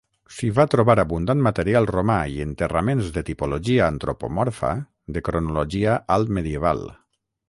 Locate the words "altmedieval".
6.17-6.83